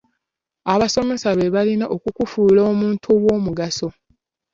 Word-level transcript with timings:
Abasomesa 0.73 1.29
be 1.37 1.45
balina 1.55 1.85
okukufuula 1.95 2.61
omuntu 2.71 3.05
ow'omugaso. 3.15 3.89